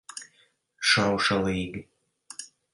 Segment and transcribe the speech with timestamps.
[0.93, 1.87] Šaušalīgi.